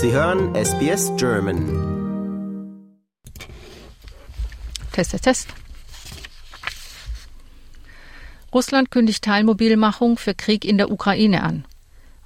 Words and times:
Sie 0.00 0.12
hören 0.12 0.54
SBS 0.54 1.10
German. 1.16 1.64
Test, 4.92 5.10
Test, 5.10 5.24
Test. 5.24 5.48
Russland 8.54 8.92
kündigt 8.92 9.24
Teilmobilmachung 9.24 10.16
für 10.16 10.34
Krieg 10.36 10.64
in 10.64 10.78
der 10.78 10.92
Ukraine 10.92 11.42
an. 11.42 11.64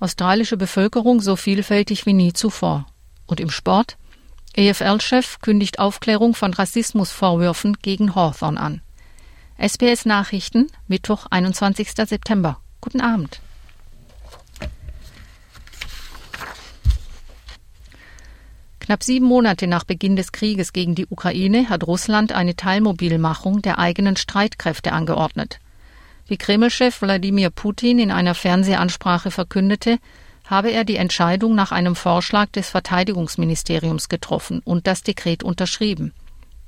Australische 0.00 0.58
Bevölkerung 0.58 1.22
so 1.22 1.34
vielfältig 1.34 2.04
wie 2.04 2.12
nie 2.12 2.34
zuvor. 2.34 2.84
Und 3.26 3.40
im 3.40 3.48
Sport? 3.48 3.96
EFL-Chef 4.54 5.40
kündigt 5.40 5.78
Aufklärung 5.78 6.34
von 6.34 6.52
Rassismusvorwürfen 6.52 7.78
gegen 7.80 8.14
Hawthorne 8.14 8.60
an. 8.60 8.82
SBS 9.56 10.04
Nachrichten, 10.04 10.66
Mittwoch, 10.88 11.24
21. 11.30 11.92
September. 12.06 12.60
Guten 12.82 13.00
Abend. 13.00 13.40
Knapp 18.82 19.04
sieben 19.04 19.26
Monate 19.26 19.68
nach 19.68 19.84
Beginn 19.84 20.16
des 20.16 20.32
Krieges 20.32 20.72
gegen 20.72 20.96
die 20.96 21.06
Ukraine 21.06 21.68
hat 21.68 21.86
Russland 21.86 22.32
eine 22.32 22.56
Teilmobilmachung 22.56 23.62
der 23.62 23.78
eigenen 23.78 24.16
Streitkräfte 24.16 24.92
angeordnet. 24.92 25.60
Wie 26.26 26.36
Kreml-Chef 26.36 27.00
Wladimir 27.00 27.50
Putin 27.50 28.00
in 28.00 28.10
einer 28.10 28.34
Fernsehansprache 28.34 29.30
verkündete, 29.30 29.98
habe 30.46 30.72
er 30.72 30.82
die 30.82 30.96
Entscheidung 30.96 31.54
nach 31.54 31.70
einem 31.70 31.94
Vorschlag 31.94 32.50
des 32.50 32.70
Verteidigungsministeriums 32.70 34.08
getroffen 34.08 34.60
und 34.64 34.88
das 34.88 35.04
Dekret 35.04 35.44
unterschrieben. 35.44 36.12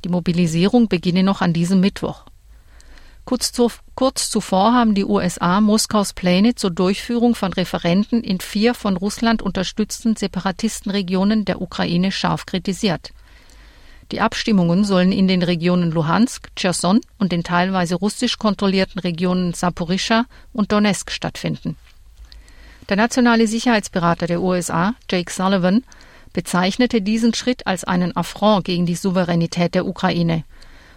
Die 0.05 0.09
Mobilisierung 0.09 0.87
beginne 0.87 1.25
noch 1.25 1.41
an 1.41 1.53
diesem 1.53 1.81
Mittwoch. 1.81 2.27
Kurz, 3.25 3.53
zu, 3.53 3.71
kurz, 3.95 4.29
zuvor 4.29 4.75
haben 4.75 4.95
die 4.95 5.07
USA 5.07 5.63
Moskaus 5.63 6.13
Pläne 6.13 6.57
zur 6.57 6.71
Durchführung 6.71 7.35
von 7.35 7.55
Referenten 7.55 8.23
in 8.23 8.39
vier 8.39 8.75
von 8.75 8.99
Russland 8.99 9.41
unterstützten 9.41 10.15
Separatistenregionen 10.15 11.47
der 11.47 11.63
Ukraine 11.63 12.13
scharf 12.13 12.45
kritisiert. 12.45 13.13
Die 14.13 14.21
Abstimmungen 14.21 14.85
sollen 14.85 15.11
in 15.11 15.27
den 15.27 15.43
Regionen 15.43 15.91
Luhansk, 15.91 16.55
Cherson 16.55 17.01
und 17.19 17.33
den 17.33 17.43
teilweise 17.43 17.95
russisch 17.95 18.37
kontrollierten 18.37 18.99
Regionen 18.99 19.55
Saporischschja 19.55 20.27
und 20.53 20.71
Donetsk 20.71 21.11
stattfinden. 21.11 21.79
Der 22.91 22.99
nationale 22.99 23.47
Sicherheitsberater 23.47 24.27
der 24.27 24.43
USA, 24.43 24.95
Jake 25.11 25.33
Sullivan, 25.33 25.83
bezeichnete 26.35 27.01
diesen 27.01 27.33
Schritt 27.33 27.67
als 27.67 27.85
einen 27.85 28.15
Affront 28.15 28.67
gegen 28.67 28.85
die 28.85 28.97
Souveränität 28.97 29.75
der 29.75 29.87
Ukraine 29.87 30.45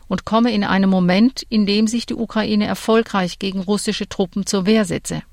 und 0.07 0.25
komme 0.25 0.51
in 0.51 0.63
einem 0.63 0.89
Moment, 0.89 1.43
in 1.49 1.65
dem 1.65 1.87
sich 1.87 2.05
die 2.05 2.15
Ukraine 2.15 2.65
erfolgreich 2.67 3.39
gegen 3.39 3.59
russische 3.59 4.07
Truppen 4.07 4.45
zur 4.45 4.65
Wehr 4.65 4.85
setze. 4.85 5.23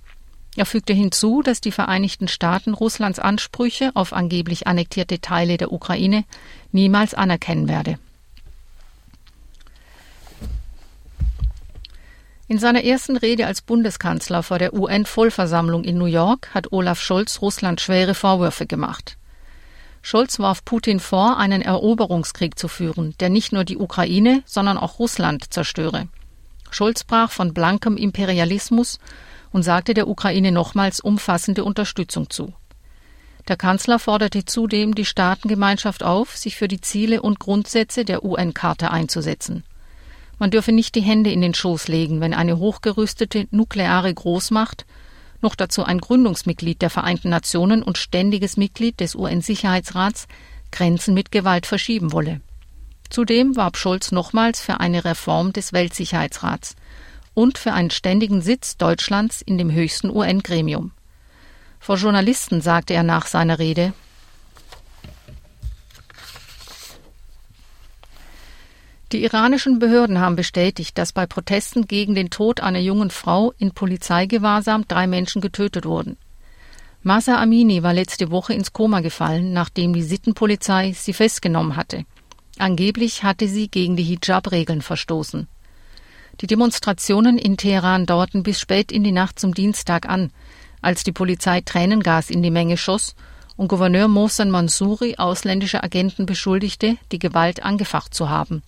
Er 0.56 0.66
fügte 0.66 0.92
hinzu, 0.92 1.42
dass 1.42 1.60
die 1.60 1.72
Vereinigten 1.72 2.28
Staaten 2.28 2.74
Russlands 2.74 3.18
Ansprüche 3.18 3.90
auf 3.94 4.12
angeblich 4.12 4.66
annektierte 4.66 5.20
Teile 5.20 5.56
der 5.56 5.72
Ukraine 5.72 6.24
niemals 6.70 7.14
anerkennen 7.14 7.68
werde. 7.68 7.98
In 12.46 12.58
seiner 12.58 12.84
ersten 12.84 13.16
Rede 13.16 13.46
als 13.46 13.62
Bundeskanzler 13.62 14.42
vor 14.42 14.58
der 14.58 14.74
UN-Vollversammlung 14.74 15.82
in 15.82 15.96
New 15.98 16.04
York 16.04 16.50
hat 16.54 16.72
Olaf 16.72 17.00
Scholz 17.00 17.40
Russland 17.40 17.80
schwere 17.80 18.14
Vorwürfe 18.14 18.66
gemacht. 18.66 19.16
Scholz 20.06 20.38
warf 20.38 20.66
Putin 20.66 21.00
vor, 21.00 21.38
einen 21.38 21.62
Eroberungskrieg 21.62 22.58
zu 22.58 22.68
führen, 22.68 23.14
der 23.20 23.30
nicht 23.30 23.54
nur 23.54 23.64
die 23.64 23.78
Ukraine, 23.78 24.42
sondern 24.44 24.76
auch 24.76 24.98
Russland 24.98 25.46
zerstöre. 25.50 26.08
Scholz 26.70 27.00
sprach 27.00 27.30
von 27.30 27.54
blankem 27.54 27.96
Imperialismus 27.96 28.98
und 29.50 29.62
sagte 29.62 29.94
der 29.94 30.06
Ukraine 30.06 30.52
nochmals 30.52 31.00
umfassende 31.00 31.64
Unterstützung 31.64 32.28
zu. 32.28 32.52
Der 33.48 33.56
Kanzler 33.56 33.98
forderte 33.98 34.44
zudem 34.44 34.94
die 34.94 35.06
Staatengemeinschaft 35.06 36.02
auf, 36.02 36.36
sich 36.36 36.56
für 36.56 36.68
die 36.68 36.82
Ziele 36.82 37.22
und 37.22 37.38
Grundsätze 37.38 38.04
der 38.04 38.26
UN-Charta 38.26 38.88
einzusetzen. 38.88 39.64
Man 40.38 40.50
dürfe 40.50 40.72
nicht 40.72 40.96
die 40.96 41.00
Hände 41.00 41.30
in 41.30 41.40
den 41.40 41.54
Schoß 41.54 41.88
legen, 41.88 42.20
wenn 42.20 42.34
eine 42.34 42.58
hochgerüstete 42.58 43.48
nukleare 43.52 44.12
Großmacht 44.12 44.84
noch 45.44 45.54
dazu 45.54 45.84
ein 45.84 46.00
Gründungsmitglied 46.00 46.82
der 46.82 46.90
Vereinten 46.90 47.28
Nationen 47.28 47.84
und 47.84 47.98
ständiges 47.98 48.56
Mitglied 48.56 48.98
des 48.98 49.14
UN-Sicherheitsrats, 49.14 50.26
Grenzen 50.72 51.14
mit 51.14 51.30
Gewalt 51.30 51.66
verschieben 51.66 52.10
wolle. 52.10 52.40
Zudem 53.10 53.54
warb 53.54 53.76
Scholz 53.76 54.10
nochmals 54.10 54.60
für 54.60 54.80
eine 54.80 55.04
Reform 55.04 55.52
des 55.52 55.72
Weltsicherheitsrats 55.72 56.74
und 57.34 57.58
für 57.58 57.72
einen 57.72 57.90
ständigen 57.90 58.42
Sitz 58.42 58.76
Deutschlands 58.76 59.40
in 59.40 59.56
dem 59.56 59.70
höchsten 59.70 60.10
UN-Gremium. 60.10 60.90
Vor 61.78 61.96
Journalisten 61.96 62.60
sagte 62.60 62.94
er 62.94 63.04
nach 63.04 63.26
seiner 63.26 63.60
Rede 63.60 63.92
Die 69.14 69.22
iranischen 69.22 69.78
Behörden 69.78 70.18
haben 70.18 70.34
bestätigt, 70.34 70.98
dass 70.98 71.12
bei 71.12 71.24
Protesten 71.24 71.86
gegen 71.86 72.16
den 72.16 72.30
Tod 72.30 72.58
einer 72.58 72.80
jungen 72.80 73.10
Frau 73.10 73.52
in 73.58 73.70
Polizeigewahrsam 73.70 74.88
drei 74.88 75.06
Menschen 75.06 75.40
getötet 75.40 75.84
wurden. 75.84 76.16
Masa 77.04 77.40
Amini 77.40 77.84
war 77.84 77.94
letzte 77.94 78.32
Woche 78.32 78.54
ins 78.54 78.72
Koma 78.72 79.02
gefallen, 79.02 79.52
nachdem 79.52 79.92
die 79.92 80.02
Sittenpolizei 80.02 80.90
sie 80.98 81.12
festgenommen 81.12 81.76
hatte. 81.76 82.06
Angeblich 82.58 83.22
hatte 83.22 83.46
sie 83.46 83.68
gegen 83.68 83.94
die 83.94 84.02
Hijab-Regeln 84.02 84.82
verstoßen. 84.82 85.46
Die 86.40 86.48
Demonstrationen 86.48 87.38
in 87.38 87.56
Teheran 87.56 88.06
dauerten 88.06 88.42
bis 88.42 88.58
spät 88.58 88.90
in 88.90 89.04
die 89.04 89.12
Nacht 89.12 89.38
zum 89.38 89.54
Dienstag 89.54 90.08
an, 90.08 90.32
als 90.82 91.04
die 91.04 91.12
Polizei 91.12 91.60
Tränengas 91.60 92.30
in 92.30 92.42
die 92.42 92.50
Menge 92.50 92.76
schoss 92.76 93.14
und 93.56 93.68
Gouverneur 93.68 94.08
Mohsen 94.08 94.50
Mansouri 94.50 95.14
ausländische 95.18 95.84
Agenten 95.84 96.26
beschuldigte, 96.26 96.96
die 97.12 97.20
Gewalt 97.20 97.62
angefacht 97.62 98.12
zu 98.12 98.28
haben. 98.28 98.64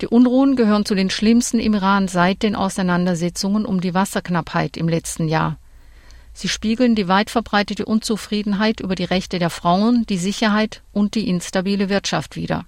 Die 0.00 0.06
Unruhen 0.06 0.56
gehören 0.56 0.86
zu 0.86 0.94
den 0.94 1.10
schlimmsten 1.10 1.58
im 1.58 1.74
Iran 1.74 2.08
seit 2.08 2.42
den 2.42 2.56
Auseinandersetzungen 2.56 3.66
um 3.66 3.82
die 3.82 3.92
Wasserknappheit 3.92 4.78
im 4.78 4.88
letzten 4.88 5.28
Jahr. 5.28 5.58
Sie 6.32 6.48
spiegeln 6.48 6.94
die 6.94 7.06
weit 7.06 7.28
verbreitete 7.28 7.84
Unzufriedenheit 7.84 8.80
über 8.80 8.94
die 8.94 9.04
Rechte 9.04 9.38
der 9.38 9.50
Frauen, 9.50 10.06
die 10.08 10.16
Sicherheit 10.16 10.82
und 10.92 11.14
die 11.14 11.28
instabile 11.28 11.90
Wirtschaft 11.90 12.36
wider. 12.36 12.64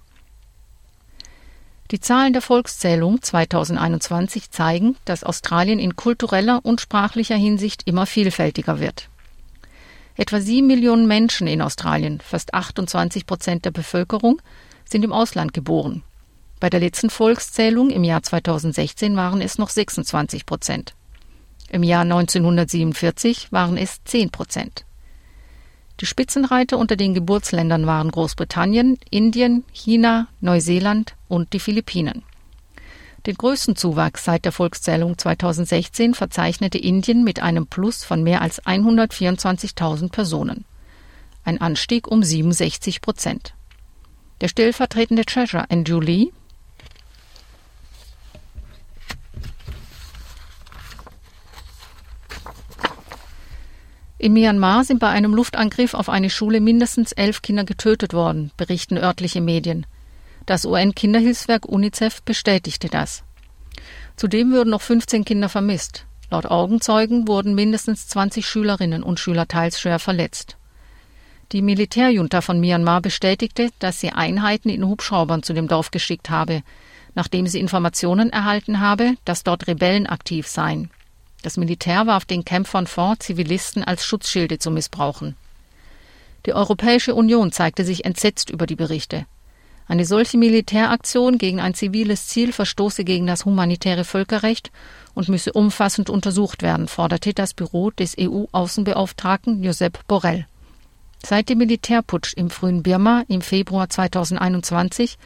Die 1.89 1.99
Zahlen 1.99 2.33
der 2.33 2.41
Volkszählung 2.43 3.21
2021 3.21 4.51
zeigen, 4.51 4.95
dass 5.05 5.23
Australien 5.23 5.79
in 5.79 5.95
kultureller 5.95 6.59
und 6.63 6.81
sprachlicher 6.81 7.35
Hinsicht 7.35 7.87
immer 7.87 8.05
vielfältiger 8.05 8.79
wird. 8.79 9.09
Etwa 10.15 10.39
sieben 10.39 10.67
Millionen 10.67 11.07
Menschen 11.07 11.47
in 11.47 11.63
Australien, 11.63 12.21
fast 12.21 12.53
28 12.53 13.25
Prozent 13.25 13.65
der 13.65 13.71
Bevölkerung, 13.71 14.39
sind 14.85 15.03
im 15.03 15.11
Ausland 15.11 15.53
geboren. 15.53 16.03
Bei 16.63 16.69
der 16.69 16.79
letzten 16.79 17.09
Volkszählung 17.09 17.89
im 17.89 18.05
Jahr 18.05 18.23
2016 18.23 19.17
waren 19.17 19.41
es 19.41 19.57
noch 19.57 19.67
26 19.67 20.45
Prozent. 20.45 20.93
Im 21.69 21.83
Jahr 21.83 22.03
1947 22.03 23.51
waren 23.51 23.75
es 23.75 24.01
10 24.05 24.29
Prozent. 24.29 24.85
Die 25.99 26.05
Spitzenreiter 26.05 26.77
unter 26.77 26.95
den 26.95 27.13
Geburtsländern 27.13 27.85
waren 27.85 28.09
Großbritannien, 28.11 28.97
Indien, 29.09 29.65
China, 29.73 30.29
Neuseeland 30.39 31.15
und 31.27 31.51
die 31.51 31.59
Philippinen. 31.59 32.23
Den 33.25 33.35
größten 33.35 33.75
Zuwachs 33.75 34.23
seit 34.23 34.45
der 34.45 34.53
Volkszählung 34.53 35.17
2016 35.17 36.13
verzeichnete 36.13 36.77
Indien 36.77 37.25
mit 37.25 37.43
einem 37.43 37.67
Plus 37.67 38.05
von 38.05 38.23
mehr 38.23 38.41
als 38.41 38.63
124.000 38.63 40.13
Personen. 40.13 40.63
Ein 41.43 41.59
Anstieg 41.59 42.07
um 42.07 42.23
67 42.23 43.01
Prozent. 43.01 43.53
Der 44.39 44.47
stellvertretende 44.47 45.25
Treasurer 45.25 45.69
Andrew 45.69 45.99
Lee 45.99 46.31
In 54.23 54.31
Myanmar 54.31 54.85
sind 54.85 54.99
bei 54.99 55.09
einem 55.09 55.33
Luftangriff 55.33 55.93
auf 55.93 56.07
eine 56.07 56.29
Schule 56.29 56.61
mindestens 56.61 57.11
elf 57.11 57.41
Kinder 57.41 57.65
getötet 57.65 58.13
worden, 58.13 58.51
berichten 58.55 58.97
örtliche 58.97 59.41
Medien. 59.41 59.85
Das 60.45 60.63
UN-Kinderhilfswerk 60.63 61.65
UNICEF 61.65 62.21
bestätigte 62.21 62.87
das. 62.87 63.25
Zudem 64.15 64.53
würden 64.53 64.69
noch 64.69 64.81
15 64.81 65.25
Kinder 65.25 65.49
vermisst. 65.49 66.05
Laut 66.31 66.45
Augenzeugen 66.45 67.27
wurden 67.27 67.53
mindestens 67.53 68.07
20 68.07 68.47
Schülerinnen 68.47 69.03
und 69.03 69.19
Schüler 69.19 69.45
teils 69.45 69.81
schwer 69.81 69.99
verletzt. 69.99 70.55
Die 71.51 71.61
Militärjunta 71.61 72.39
von 72.39 72.61
Myanmar 72.61 73.01
bestätigte, 73.01 73.71
dass 73.79 73.99
sie 73.99 74.11
Einheiten 74.11 74.69
in 74.69 74.87
Hubschraubern 74.87 75.43
zu 75.43 75.51
dem 75.51 75.67
Dorf 75.67 75.91
geschickt 75.91 76.29
habe, 76.29 76.63
nachdem 77.13 77.45
sie 77.45 77.59
Informationen 77.59 78.29
erhalten 78.29 78.79
habe, 78.79 79.15
dass 79.25 79.43
dort 79.43 79.67
Rebellen 79.67 80.07
aktiv 80.07 80.47
seien. 80.47 80.91
Das 81.43 81.57
Militär 81.57 82.07
warf 82.07 82.23
den 82.23 82.45
Kämpfern 82.45 82.87
vor, 82.87 83.19
Zivilisten 83.19 83.83
als 83.83 84.05
Schutzschilde 84.05 84.59
zu 84.59 84.71
missbrauchen. 84.71 85.35
Die 86.45 86.53
Europäische 86.53 87.13
Union 87.13 87.51
zeigte 87.51 87.83
sich 87.83 88.05
entsetzt 88.05 88.49
über 88.49 88.65
die 88.65 88.77
Berichte. 88.77 89.25
Eine 89.85 90.05
solche 90.05 90.37
Militäraktion 90.37 91.37
gegen 91.37 91.59
ein 91.59 91.73
ziviles 91.73 92.27
Ziel 92.27 92.53
verstoße 92.53 93.03
gegen 93.03 93.27
das 93.27 93.43
humanitäre 93.43 94.05
Völkerrecht 94.05 94.71
und 95.13 95.27
müsse 95.27 95.51
umfassend 95.51 96.09
untersucht 96.09 96.61
werden, 96.61 96.87
forderte 96.87 97.33
das 97.33 97.53
Büro 97.53 97.91
des 97.91 98.15
EU-Außenbeauftragten 98.17 99.61
Josep 99.61 99.99
Borrell. 100.07 100.47
Seit 101.25 101.49
dem 101.49 101.57
Militärputsch 101.57 102.33
im 102.35 102.49
frühen 102.49 102.83
Birma 102.83 103.25
im 103.27 103.41
Februar 103.41 103.89
2021 103.89 105.17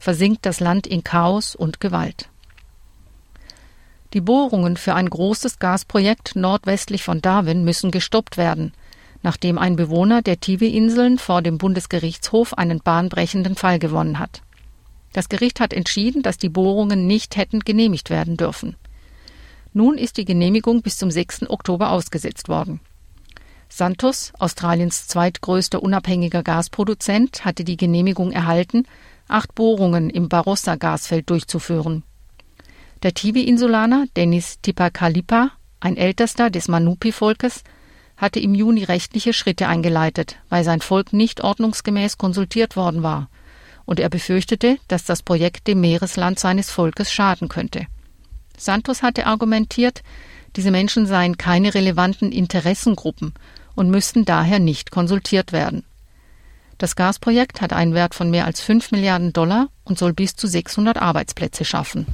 versinkt 0.00 0.44
das 0.44 0.58
Land 0.58 0.88
in 0.88 1.04
Chaos 1.04 1.54
und 1.54 1.78
Gewalt. 1.78 2.28
Die 4.12 4.20
Bohrungen 4.20 4.76
für 4.76 4.94
ein 4.94 5.08
großes 5.08 5.60
Gasprojekt 5.60 6.34
nordwestlich 6.34 7.04
von 7.04 7.22
Darwin 7.22 7.62
müssen 7.64 7.92
gestoppt 7.92 8.36
werden, 8.36 8.72
nachdem 9.22 9.56
ein 9.56 9.76
Bewohner 9.76 10.20
der 10.20 10.40
Tiwi-Inseln 10.40 11.18
vor 11.18 11.42
dem 11.42 11.58
Bundesgerichtshof 11.58 12.58
einen 12.58 12.80
bahnbrechenden 12.80 13.54
Fall 13.54 13.78
gewonnen 13.78 14.18
hat. 14.18 14.42
Das 15.12 15.28
Gericht 15.28 15.60
hat 15.60 15.72
entschieden, 15.72 16.22
dass 16.22 16.38
die 16.38 16.48
Bohrungen 16.48 17.06
nicht 17.06 17.36
hätten 17.36 17.60
genehmigt 17.60 18.10
werden 18.10 18.36
dürfen. 18.36 18.76
Nun 19.72 19.96
ist 19.96 20.16
die 20.16 20.24
Genehmigung 20.24 20.82
bis 20.82 20.96
zum 20.96 21.12
6. 21.12 21.48
Oktober 21.48 21.90
ausgesetzt 21.90 22.48
worden. 22.48 22.80
Santos, 23.68 24.32
Australiens 24.40 25.06
zweitgrößter 25.06 25.80
unabhängiger 25.80 26.42
Gasproduzent, 26.42 27.44
hatte 27.44 27.62
die 27.62 27.76
Genehmigung 27.76 28.32
erhalten, 28.32 28.84
acht 29.28 29.54
Bohrungen 29.54 30.10
im 30.10 30.28
Barossa-Gasfeld 30.28 31.30
durchzuführen. 31.30 32.02
Der 33.02 33.14
Tiwi-Insulaner 33.14 34.04
Dennis 34.14 34.58
Tipakalipa, 34.60 35.52
ein 35.80 35.96
Ältester 35.96 36.50
des 36.50 36.68
Manupi-Volkes, 36.68 37.64
hatte 38.18 38.40
im 38.40 38.54
Juni 38.54 38.84
rechtliche 38.84 39.32
Schritte 39.32 39.68
eingeleitet, 39.68 40.36
weil 40.50 40.64
sein 40.64 40.82
Volk 40.82 41.14
nicht 41.14 41.40
ordnungsgemäß 41.40 42.18
konsultiert 42.18 42.76
worden 42.76 43.02
war, 43.02 43.30
und 43.86 44.00
er 44.00 44.10
befürchtete, 44.10 44.76
dass 44.88 45.04
das 45.04 45.22
Projekt 45.22 45.66
dem 45.66 45.80
Meeresland 45.80 46.38
seines 46.38 46.70
Volkes 46.70 47.10
schaden 47.10 47.48
könnte. 47.48 47.86
Santos 48.58 49.02
hatte 49.02 49.24
argumentiert, 49.26 50.02
diese 50.56 50.70
Menschen 50.70 51.06
seien 51.06 51.38
keine 51.38 51.72
relevanten 51.72 52.30
Interessengruppen 52.30 53.32
und 53.74 53.88
müssten 53.88 54.26
daher 54.26 54.58
nicht 54.58 54.90
konsultiert 54.90 55.52
werden. 55.52 55.84
Das 56.76 56.96
Gasprojekt 56.96 57.62
hat 57.62 57.72
einen 57.72 57.94
Wert 57.94 58.14
von 58.14 58.28
mehr 58.28 58.44
als 58.44 58.60
5 58.60 58.92
Milliarden 58.92 59.32
Dollar 59.32 59.68
und 59.84 59.98
soll 59.98 60.12
bis 60.12 60.36
zu 60.36 60.46
600 60.46 60.98
Arbeitsplätze 60.98 61.64
schaffen. 61.64 62.06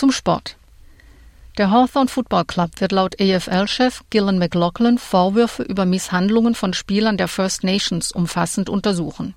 Zum 0.00 0.12
Sport. 0.12 0.56
Der 1.58 1.70
Hawthorne 1.70 2.08
Football 2.08 2.46
Club 2.46 2.70
wird 2.78 2.90
laut 2.90 3.20
AFL-Chef 3.20 4.00
Gillan 4.08 4.38
McLaughlin 4.38 4.96
Vorwürfe 4.96 5.62
über 5.62 5.84
Misshandlungen 5.84 6.54
von 6.54 6.72
Spielern 6.72 7.18
der 7.18 7.28
First 7.28 7.64
Nations 7.64 8.10
umfassend 8.10 8.70
untersuchen. 8.70 9.34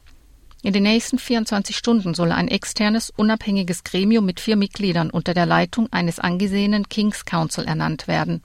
In 0.61 0.71
den 0.71 0.83
nächsten 0.83 1.19
24 1.19 1.75
Stunden 1.75 2.13
soll 2.13 2.31
ein 2.31 2.47
externes, 2.47 3.09
unabhängiges 3.09 3.83
Gremium 3.83 4.25
mit 4.25 4.39
vier 4.39 4.55
Mitgliedern 4.55 5.09
unter 5.09 5.33
der 5.33 5.45
Leitung 5.45 5.91
eines 5.91 6.17
angesehenen 6.17 6.87
King's 6.87 7.25
Council 7.25 7.65
ernannt 7.65 8.07
werden. 8.07 8.41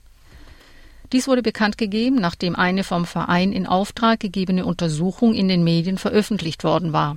Dies 1.13 1.29
wurde 1.29 1.41
bekannt 1.41 1.77
gegeben, 1.77 2.17
nachdem 2.17 2.57
eine 2.57 2.83
vom 2.83 3.05
Verein 3.05 3.53
in 3.53 3.65
Auftrag 3.65 4.19
gegebene 4.19 4.65
Untersuchung 4.65 5.33
in 5.33 5.47
den 5.47 5.63
Medien 5.63 5.97
veröffentlicht 5.97 6.65
worden 6.65 6.91
war. 6.91 7.15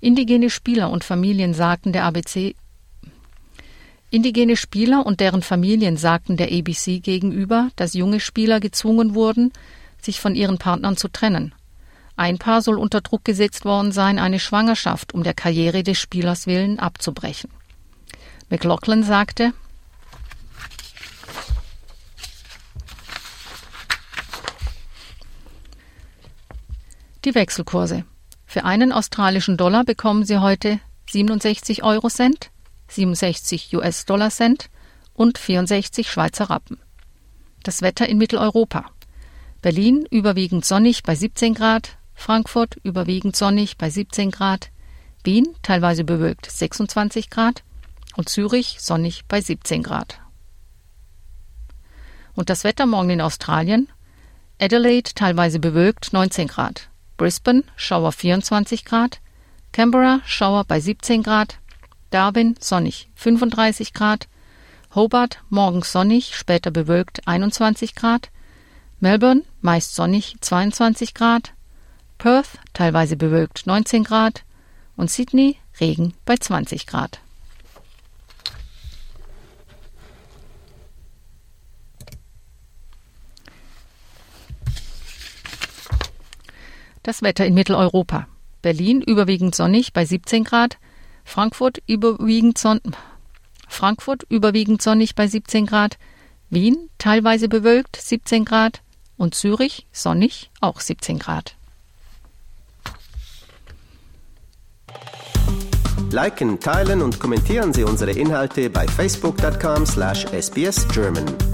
Indigene 0.00 0.50
Spieler 0.50 0.90
und 0.90 1.04
Familien 1.04 1.54
sagten 1.54 1.92
der 1.92 2.06
ABC 2.06 2.56
Indigene 4.10 4.56
Spieler 4.56 5.04
und 5.04 5.20
deren 5.20 5.42
Familien 5.42 5.98
sagten 5.98 6.38
der 6.38 6.50
ABC 6.50 7.00
gegenüber, 7.00 7.70
dass 7.76 7.92
junge 7.92 8.20
Spieler 8.20 8.58
gezwungen 8.58 9.14
wurden, 9.14 9.52
sich 10.00 10.18
von 10.18 10.34
ihren 10.34 10.56
Partnern 10.56 10.96
zu 10.96 11.08
trennen. 11.08 11.54
Ein 12.16 12.38
Paar 12.38 12.62
soll 12.62 12.78
unter 12.78 13.02
Druck 13.02 13.24
gesetzt 13.24 13.64
worden 13.66 13.92
sein, 13.92 14.18
eine 14.18 14.40
Schwangerschaft 14.40 15.12
um 15.12 15.22
der 15.22 15.34
Karriere 15.34 15.82
des 15.82 15.98
Spielers 15.98 16.46
willen 16.46 16.78
abzubrechen. 16.78 17.50
McLaughlin 18.48 19.02
sagte, 19.02 19.52
Die 27.24 27.34
Wechselkurse. 27.34 28.04
Für 28.46 28.64
einen 28.64 28.90
australischen 28.90 29.58
Dollar 29.58 29.84
bekommen 29.84 30.24
Sie 30.24 30.38
heute 30.38 30.80
67 31.10 31.82
Euro 31.82 32.08
Cent, 32.08 32.50
67 32.88 33.74
US-Dollar 33.74 34.30
Cent 34.30 34.70
und 35.14 35.38
64 35.38 36.10
Schweizer 36.10 36.50
Rappen. 36.50 36.78
Das 37.62 37.82
Wetter 37.82 38.08
in 38.08 38.18
Mitteleuropa. 38.18 38.90
Berlin 39.62 40.06
überwiegend 40.10 40.64
sonnig 40.64 41.02
bei 41.02 41.14
17 41.14 41.54
Grad, 41.54 41.98
Frankfurt 42.14 42.76
überwiegend 42.82 43.36
sonnig 43.36 43.76
bei 43.76 43.90
17 43.90 44.30
Grad, 44.30 44.70
Wien 45.24 45.48
teilweise 45.62 46.04
bewölkt 46.04 46.50
26 46.50 47.28
Grad 47.28 47.62
und 48.16 48.28
Zürich 48.28 48.78
sonnig 48.80 49.24
bei 49.26 49.40
17 49.40 49.82
Grad. 49.82 50.20
Und 52.34 52.50
das 52.50 52.64
Wetter 52.64 52.86
morgen 52.86 53.10
in 53.10 53.20
Australien? 53.20 53.88
Adelaide 54.60 55.10
teilweise 55.14 55.58
bewölkt 55.58 56.12
19 56.12 56.48
Grad, 56.48 56.88
Brisbane 57.16 57.64
Schauer 57.76 58.12
24 58.12 58.84
Grad, 58.84 59.20
Canberra 59.72 60.20
Schauer 60.24 60.64
bei 60.64 60.80
17 60.80 61.22
Grad, 61.22 61.58
Darwin 62.10 62.56
sonnig 62.60 63.08
35 63.14 63.92
Grad, 63.92 64.28
Hobart 64.94 65.42
morgens 65.50 65.92
sonnig, 65.92 66.34
später 66.34 66.70
bewölkt 66.70 67.26
21 67.26 67.94
Grad, 67.94 68.30
Melbourne 69.00 69.42
meist 69.60 69.94
sonnig 69.94 70.36
22 70.40 71.14
Grad, 71.14 71.52
Perth 72.18 72.58
teilweise 72.74 73.16
bewölkt 73.16 73.66
19 73.66 74.02
Grad. 74.02 74.44
Und 74.96 75.08
Sydney 75.08 75.56
Regen 75.78 76.14
bei 76.24 76.36
20 76.36 76.88
Grad. 76.88 77.20
Das 87.04 87.22
Wetter 87.22 87.46
in 87.46 87.54
Mitteleuropa. 87.54 88.26
Berlin 88.60 89.00
überwiegend 89.00 89.54
sonnig 89.54 89.92
bei 89.92 90.04
17 90.04 90.42
Grad, 90.42 90.78
Frankfurt 91.28 91.82
überwiegend, 91.86 92.56
son 92.56 92.80
Frankfurt 93.68 94.22
überwiegend 94.30 94.80
sonnig 94.80 95.14
bei 95.14 95.28
17 95.28 95.66
Grad, 95.66 95.98
Wien 96.48 96.88
teilweise 96.96 97.50
bewölkt 97.50 97.96
17 97.96 98.46
Grad 98.46 98.80
und 99.18 99.34
Zürich 99.34 99.86
sonnig 99.92 100.50
auch 100.62 100.80
17 100.80 101.18
Grad. 101.18 101.54
Liken, 106.10 106.60
teilen 106.60 107.02
und 107.02 107.20
kommentieren 107.20 107.74
Sie 107.74 107.84
unsere 107.84 108.12
Inhalte 108.12 108.70
bei 108.70 108.88
facebook.com/sbsgerman. 108.88 111.47